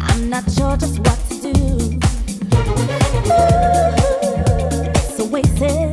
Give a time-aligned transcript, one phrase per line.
[0.00, 1.98] I'm not sure just what to do.
[5.16, 5.90] It's.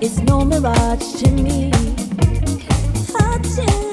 [0.00, 1.70] It's no mirage to me.
[3.14, 3.89] Oh,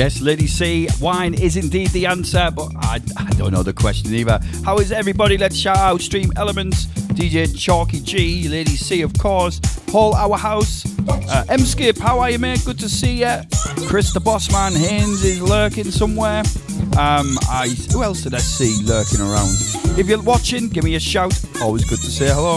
[0.00, 4.14] Yes, Lady C, wine is indeed the answer, but I, I don't know the question
[4.14, 4.40] either.
[4.64, 5.36] How is everybody?
[5.36, 10.86] Let's shout out Stream Elements, DJ Chalky G, Lady C, of course, Paul Our House,
[11.06, 12.62] uh, M Skip, how are you, mate?
[12.64, 13.42] Good to see you.
[13.88, 16.44] Chris the Bossman Haynes is lurking somewhere.
[16.98, 19.54] Um, I, who else did I see lurking around?
[19.98, 21.38] If you're watching, give me a shout.
[21.60, 22.56] Always good to say hello.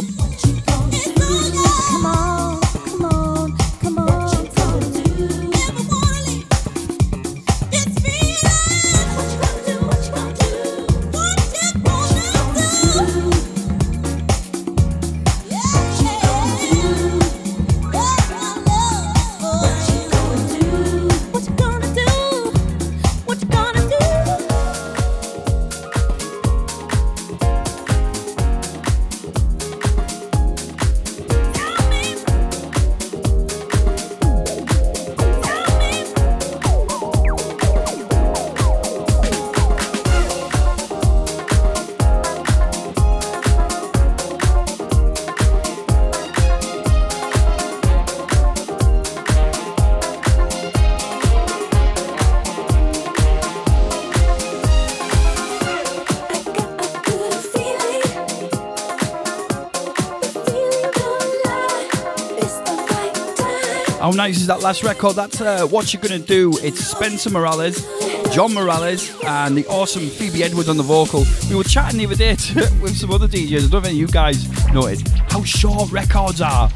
[64.15, 65.15] Nice is that last record?
[65.15, 66.53] That's uh, What You're Gonna Do.
[66.61, 67.85] It's Spencer Morales,
[68.33, 71.25] John Morales, and the awesome Phoebe Edwards on the vocal.
[71.49, 73.65] We were chatting the other day to, with some other DJs.
[73.65, 76.69] I don't if you guys noticed how short records are.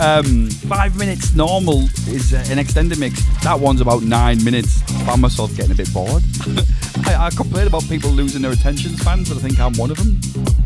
[0.00, 3.22] Um, five minutes normal is uh, an extended mix.
[3.42, 4.82] That one's about nine minutes.
[4.90, 6.22] I found myself getting a bit bored.
[7.06, 9.96] I, I complain about people losing their attention spans, but I think I'm one of
[9.98, 10.59] them.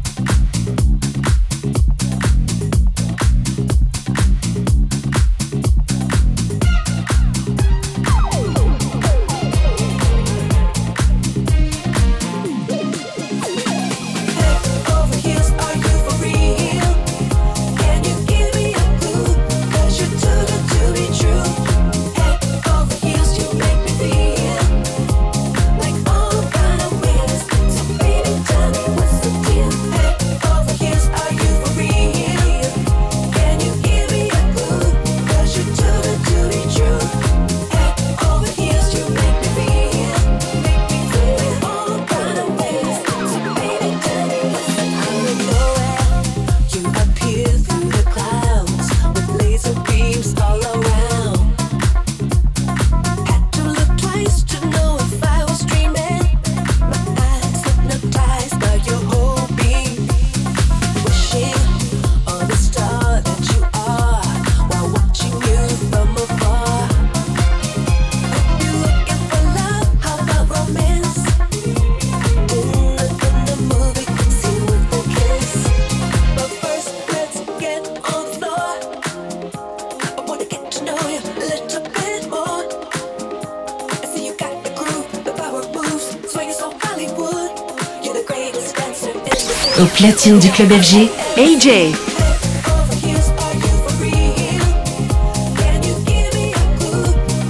[89.94, 91.92] Platine du club FG, Ayjay.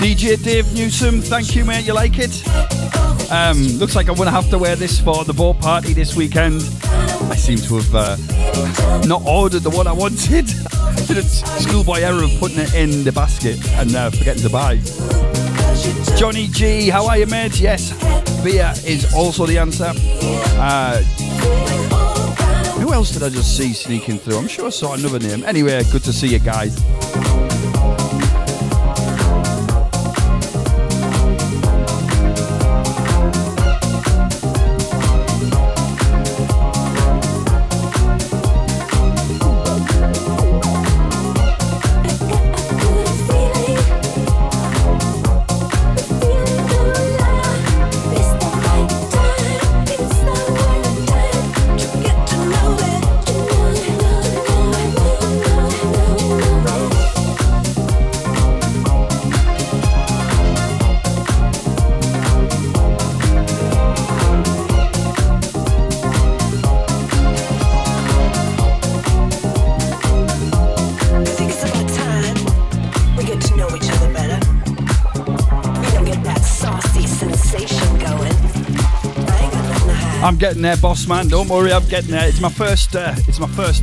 [0.00, 1.87] DJ Dave Newsom, thank you, mate.
[1.87, 2.43] You like it?
[3.31, 6.14] Um, looks like I'm going to have to wear this for the boat party this
[6.14, 6.62] weekend.
[7.31, 8.17] I seem to have uh,
[9.06, 10.49] not ordered the one I wanted.
[11.62, 14.76] Schoolboy error of putting it in the basket and uh, forgetting to buy.
[16.17, 17.58] Johnny G, how are you, mate?
[17.58, 17.93] Yes,
[18.44, 19.93] beer is also the answer.
[20.56, 21.02] Uh,
[22.94, 24.38] else did I just see sneaking through?
[24.38, 25.43] I'm sure I saw another name.
[25.44, 27.44] Anyway, good to see you guys.
[80.44, 81.27] Getting there, boss man.
[81.27, 82.29] Don't worry, I'm getting there.
[82.29, 82.94] It's my first.
[82.94, 83.82] Uh, it's my first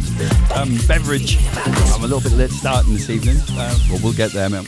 [0.51, 1.39] um, beverage.
[1.55, 4.65] I'm a little bit late starting this evening, uh, but we'll get there, man.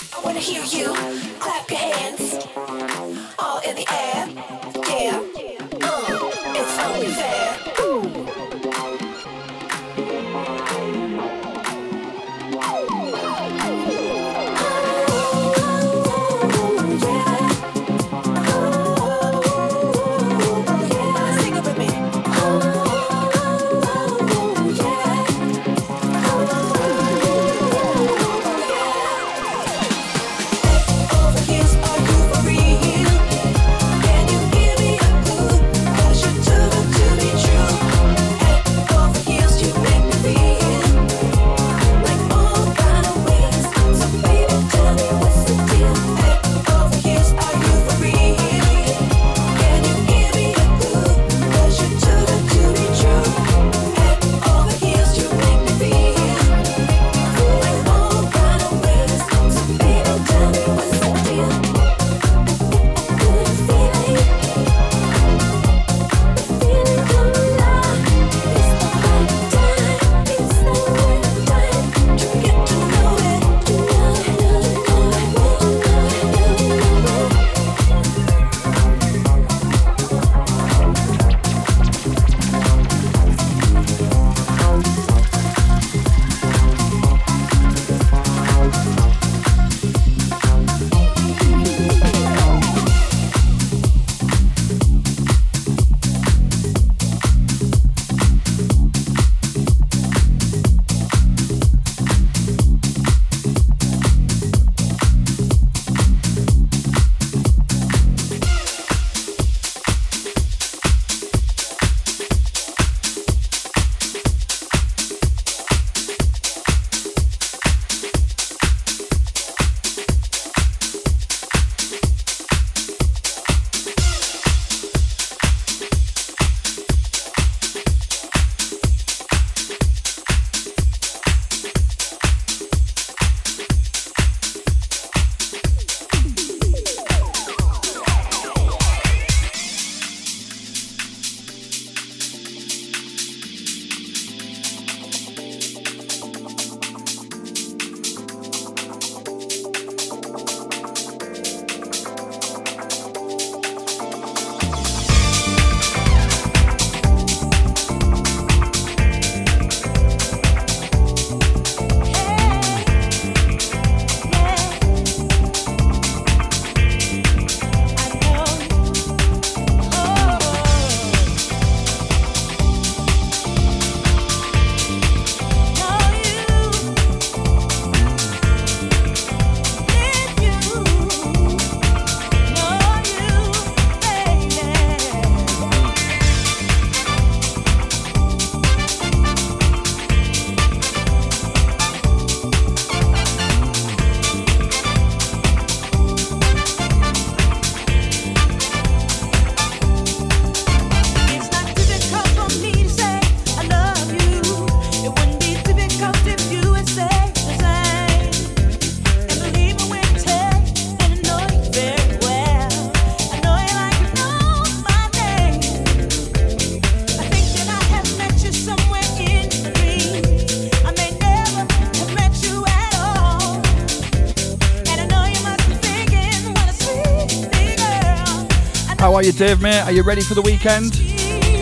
[229.04, 229.82] How are you, Dave, mate?
[229.82, 230.96] Are you ready for the weekend?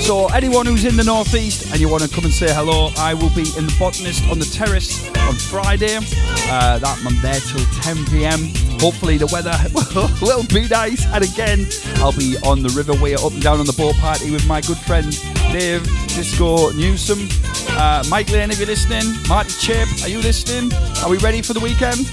[0.04, 3.16] So, anyone who's in the northeast and you want to come and say hello, I
[3.16, 5.98] will be in the botanist on the terrace on Friday.
[5.98, 8.54] Uh, that I'm there till 10 pm.
[8.80, 9.58] Hopefully, the weather
[10.22, 11.04] will be nice.
[11.08, 14.46] And again, I'll be on the Riverway up and down on the boat party with
[14.46, 15.10] my good friend
[15.52, 17.28] Dave Disco Newsom.
[17.70, 19.18] Uh, Mike Lane, if you're listening.
[19.28, 20.72] Marty Chip, are you listening?
[21.02, 22.06] Are we ready for the weekend?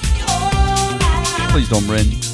[1.53, 2.28] Please don't ring.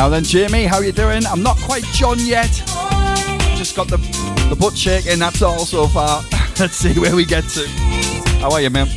[0.00, 1.26] Now then, Jamie, how you doing?
[1.26, 2.50] I'm not quite John yet.
[3.54, 3.98] Just got the
[4.48, 5.18] the butt shaking.
[5.18, 6.22] That's all so far.
[6.58, 7.68] Let's see where we get to.
[8.40, 8.88] How are you, man?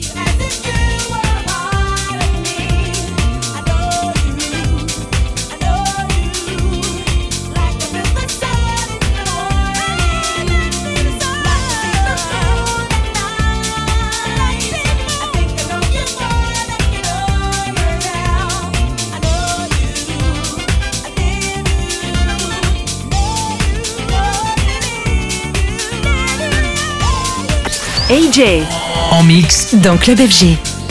[28.13, 28.62] AJ
[29.10, 29.74] En mix.
[29.74, 30.83] dans Club FG.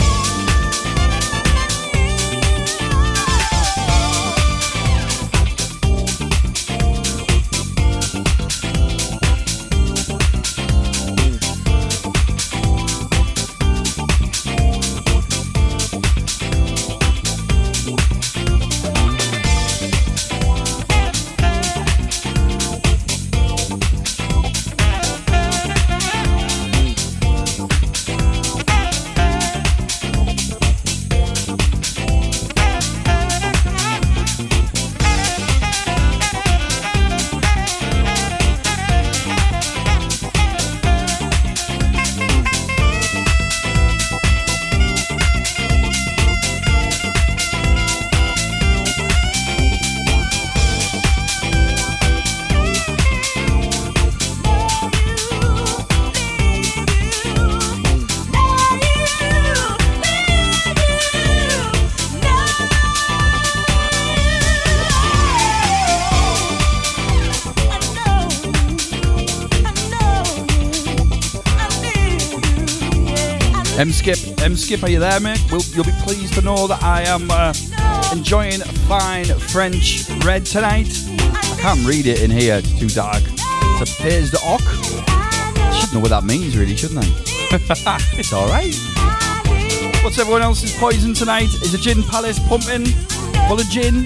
[74.63, 75.43] Skip, are you there, mate?
[75.51, 77.53] We'll, you'll be pleased to know that I am uh,
[78.13, 80.87] enjoying fine French red tonight.
[81.09, 83.21] I can't read it in here; it's too dark.
[83.27, 84.61] It's a Pays de Hoc.
[85.75, 87.99] Should know what that means, really, shouldn't I?
[88.17, 88.73] it's all right.
[90.01, 91.49] What's everyone else's poison tonight?
[91.61, 92.85] Is a gin palace pumping
[93.49, 94.05] full of gin?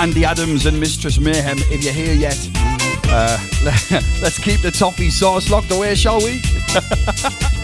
[0.00, 2.38] Andy Adams and Mistress Mayhem, if you're here yet,
[3.10, 3.36] uh,
[4.22, 6.40] let's keep the toffee sauce locked away, shall we?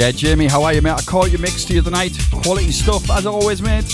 [0.00, 0.92] Yeah, Jamie, how are you, mate?
[0.92, 2.16] I caught your mix the other night.
[2.32, 3.84] Quality stuff, as always, mate.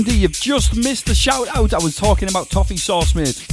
[0.00, 1.74] Andy, you've just missed the shout out.
[1.74, 3.49] I was talking about toffee sauce, mate.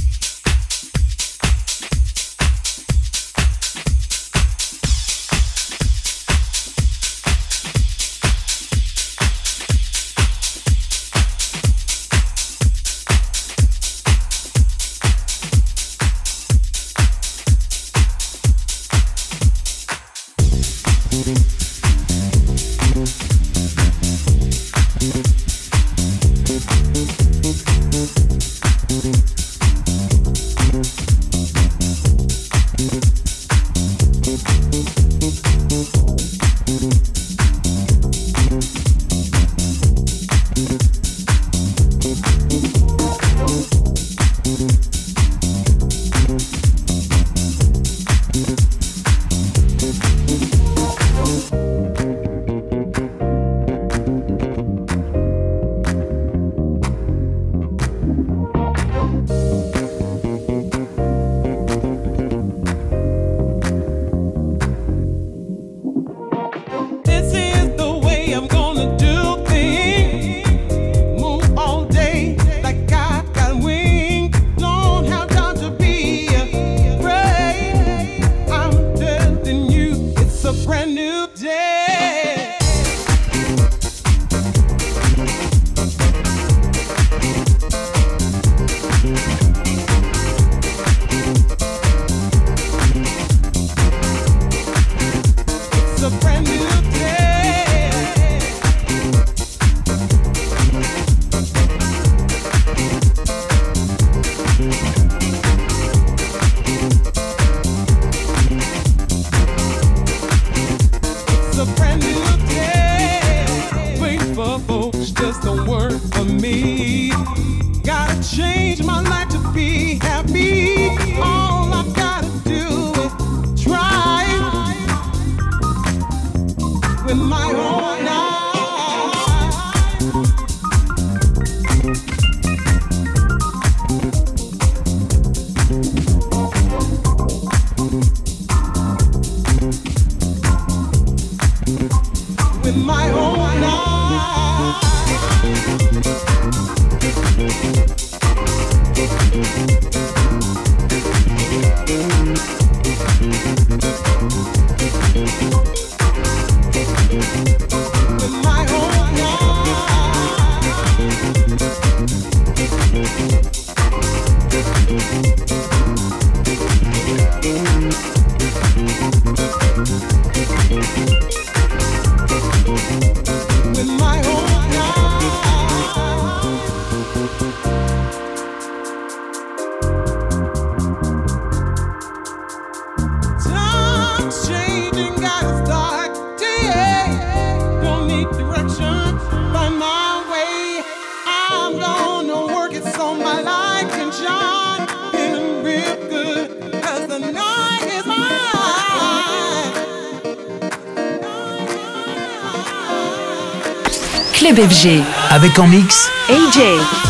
[204.58, 205.02] FG.
[205.30, 207.07] Avec en mix AJ.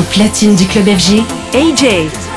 [0.00, 1.22] Platine du club FG,
[1.54, 2.31] AJ.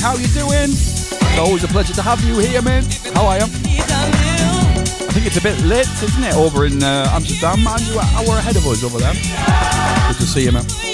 [0.00, 0.70] How you doing?
[0.72, 2.84] It's always a pleasure to have you here, man.
[3.14, 3.44] How are you?
[3.44, 7.66] I think it's a bit late, isn't it, over in uh, Amsterdam?
[7.66, 9.12] Are You're an hour ahead of us over there?
[9.12, 10.89] Good to see you, man.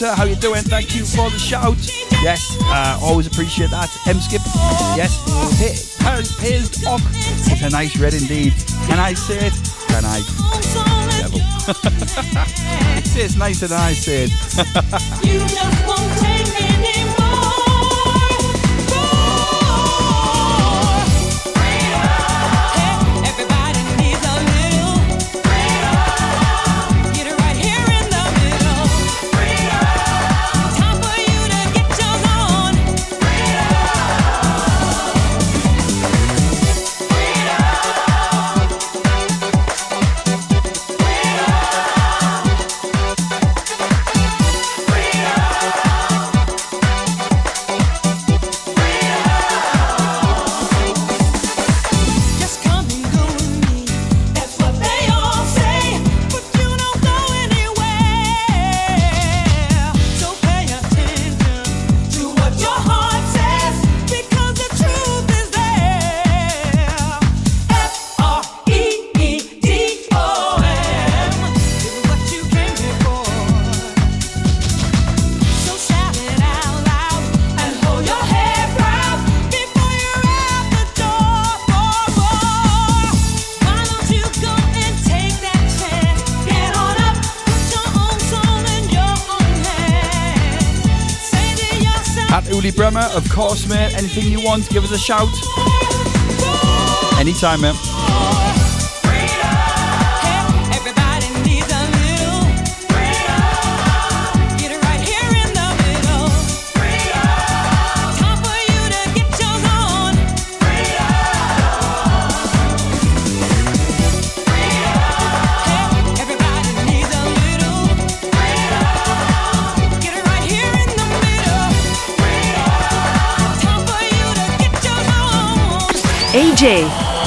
[0.00, 0.62] How you doing?
[0.62, 1.76] Thank you for the shout.
[2.22, 3.90] Yes, uh, always appreciate that.
[4.06, 4.42] M Skip,
[4.96, 5.18] yes.
[5.58, 5.74] Here,
[6.38, 7.00] here's Ock.
[7.50, 8.52] It's a nice red indeed.
[8.86, 9.52] Can I say it?
[9.88, 10.22] Can I?
[11.18, 11.40] Devil.
[13.20, 14.28] it's nice and I say
[93.14, 93.94] of course, mate.
[93.94, 95.28] Anything you want, give us a shout.
[97.18, 97.97] Anytime, mate.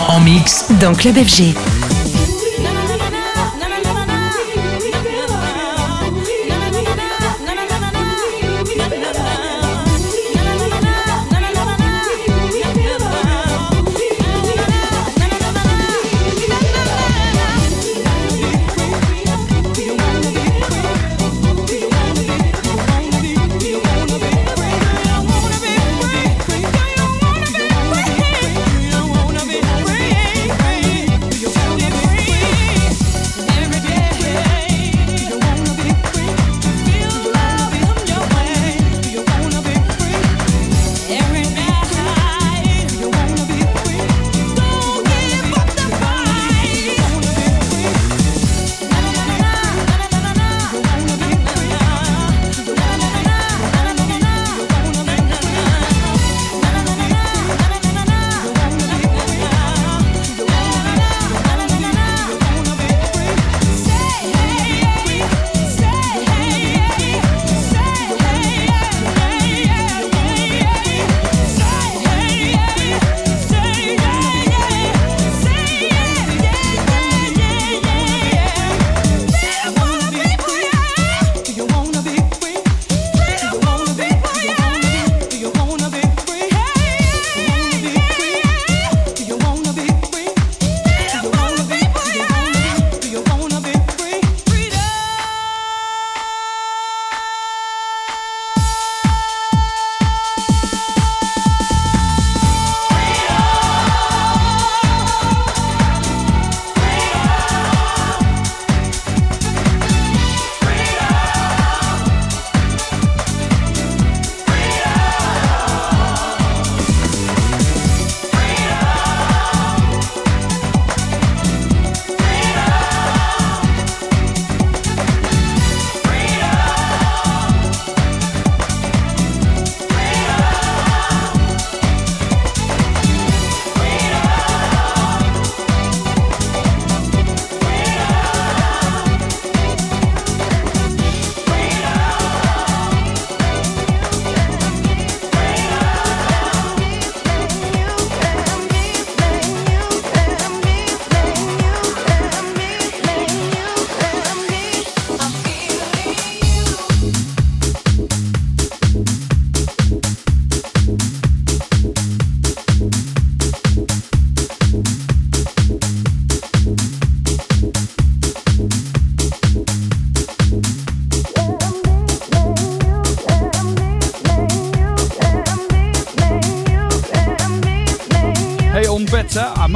[0.10, 1.56] En mix dans Club FG.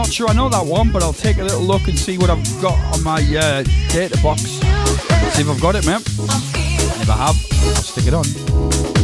[0.05, 2.29] Not sure I know that one, but I'll take a little look and see what
[2.29, 4.41] I've got on my uh, data box.
[4.41, 6.01] See if I've got it, man.
[6.01, 8.94] If I have, I'll stick it on.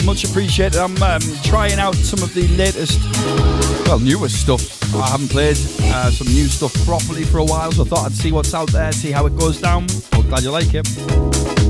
[0.00, 0.78] Much appreciated.
[0.78, 2.98] I'm um, trying out some of the latest,
[3.86, 4.94] well, newest stuff.
[4.94, 5.56] I haven't played
[5.92, 8.70] uh, some new stuff properly for a while, so I thought I'd see what's out
[8.70, 9.86] there, see how it goes down.
[10.12, 11.61] Well, glad you like it.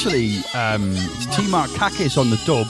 [0.00, 2.66] Actually um, it's T Kakis on the dub,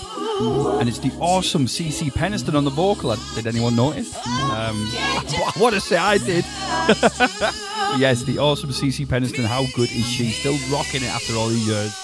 [0.81, 3.14] and it's the awesome CeCe Peniston on the vocal.
[3.37, 4.16] Did anyone notice?
[4.26, 6.45] Um, I want to say I did.
[8.01, 9.45] yes, the awesome CeCe Peniston.
[9.45, 10.31] How good is she?
[10.31, 11.95] Still rocking it after all these years.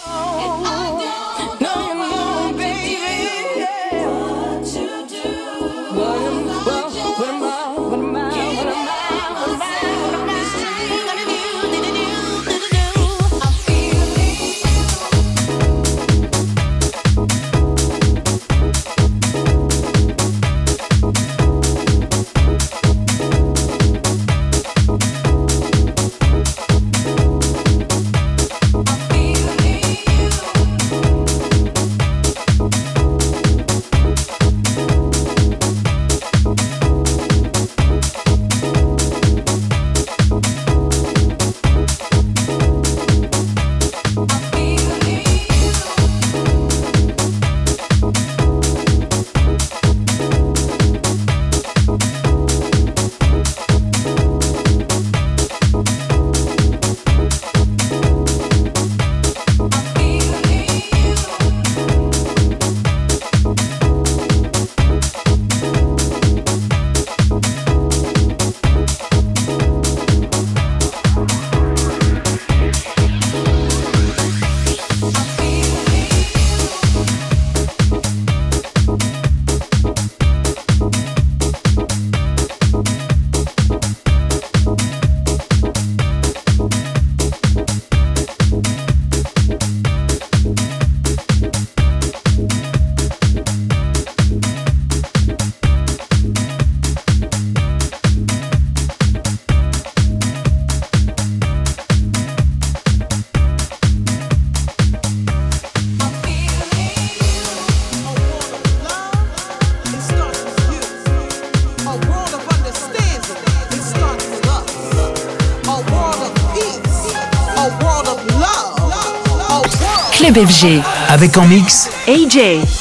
[120.37, 120.83] FG.
[121.09, 122.76] Avec en mix AJ.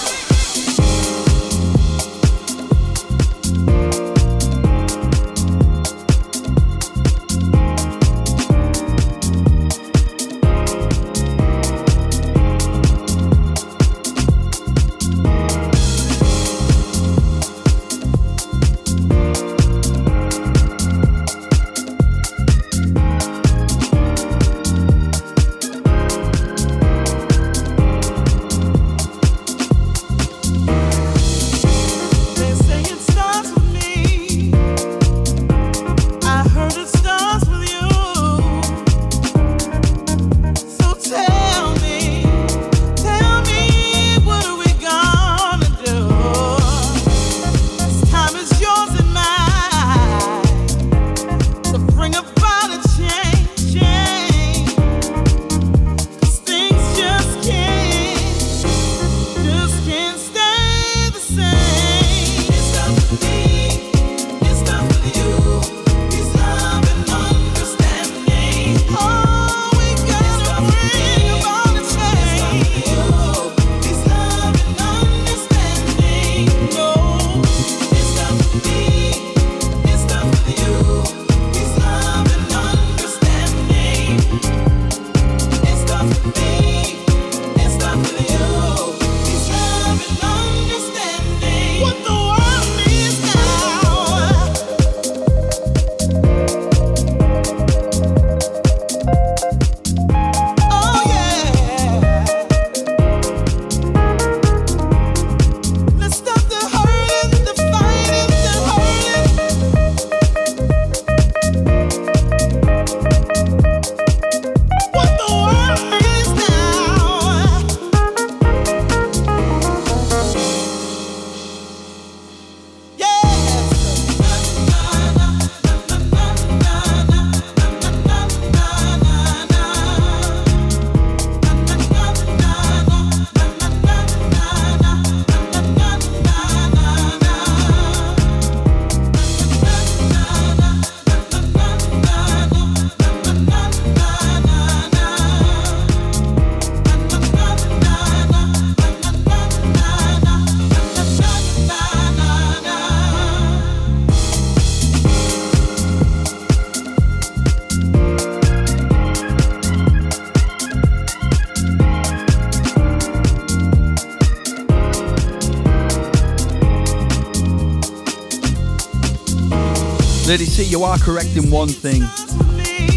[170.36, 172.01] Lady C, you are correct in one thing.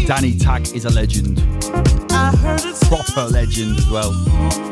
[0.05, 1.37] Danny Tack is a legend.
[2.89, 4.68] Proper legend as well.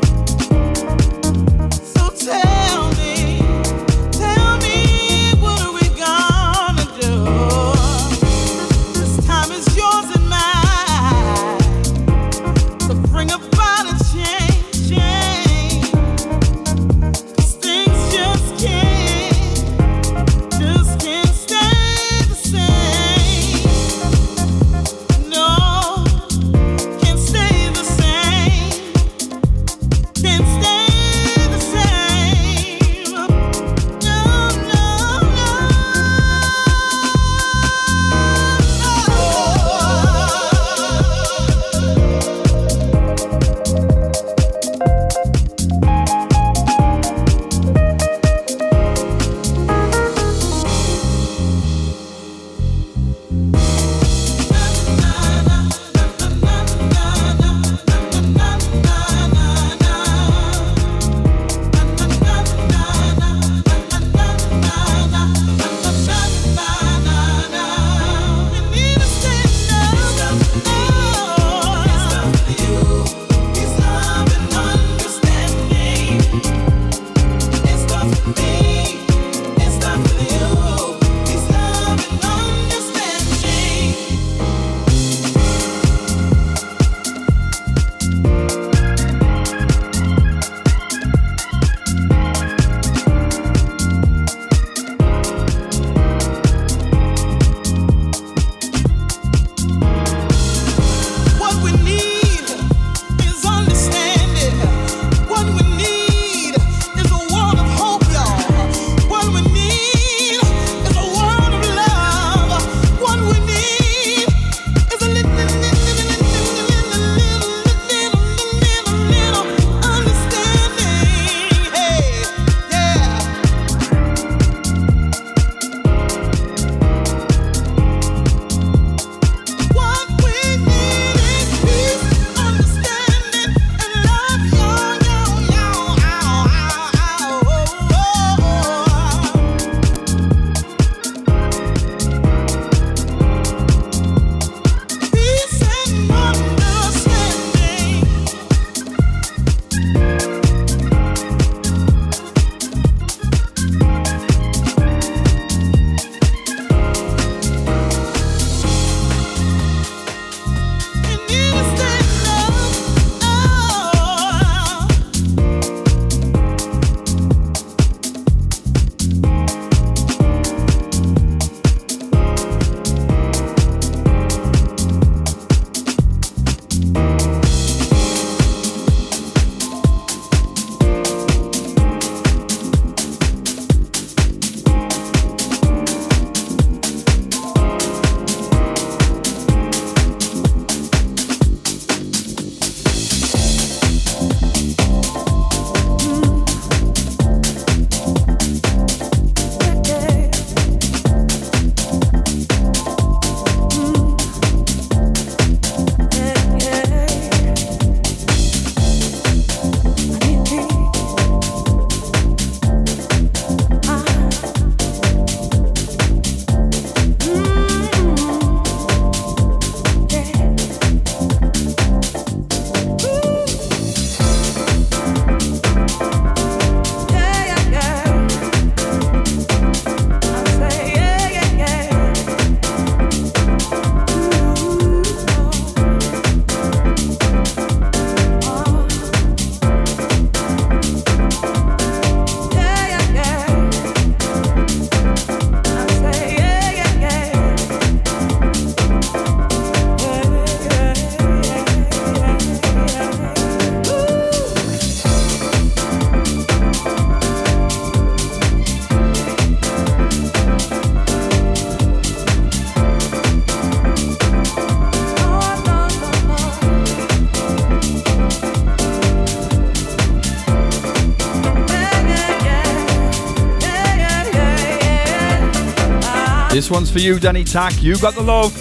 [276.68, 277.82] This one's for you, Danny Tack.
[277.82, 278.51] You got the love.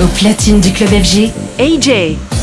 [0.00, 2.35] Au platine du club FG, Ayjay.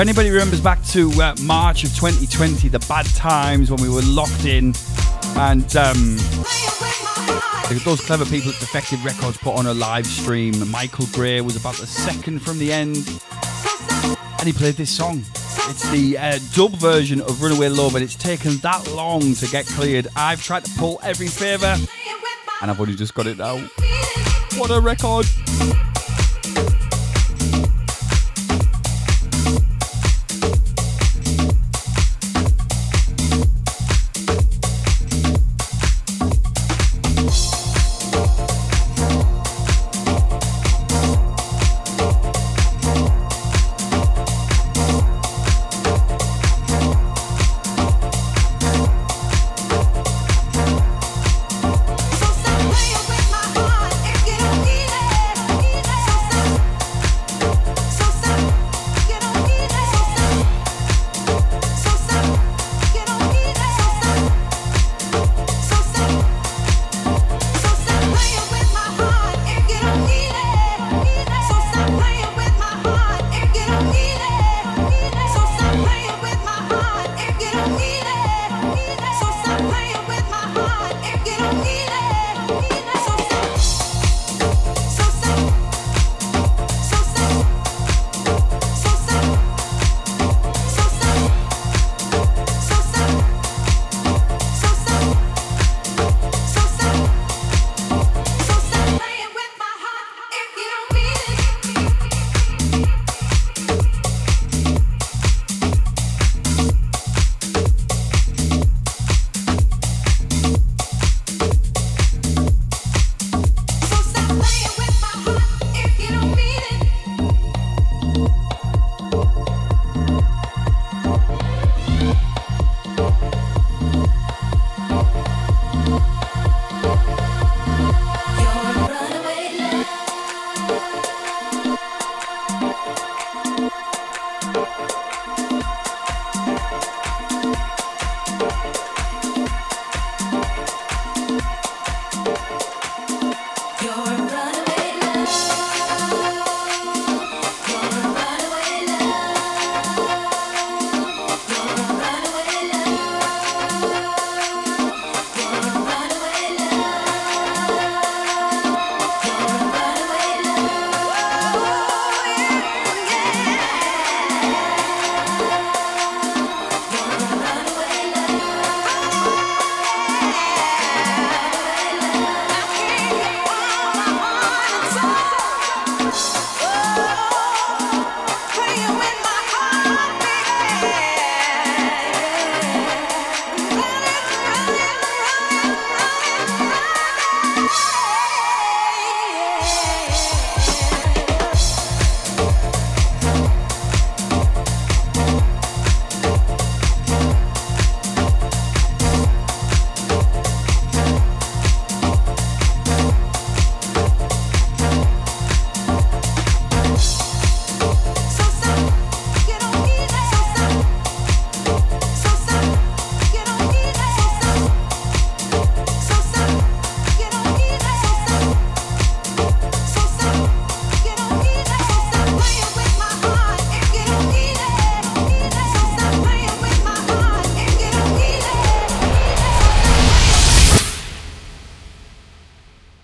[0.00, 4.46] anybody remembers back to uh, March of 2020, the bad times when we were locked
[4.46, 4.72] in,
[5.36, 6.16] and um,
[7.84, 10.54] those clever people at Defected Records put on a live stream.
[10.70, 12.96] Michael Gray was about the second from the end,
[14.38, 15.18] and he played this song.
[15.68, 19.66] It's the uh, dub version of Runaway Love, and it's taken that long to get
[19.66, 20.08] cleared.
[20.16, 21.76] I've tried to pull every favour,
[22.62, 23.60] and I've only just got it out.
[24.56, 25.26] What a record!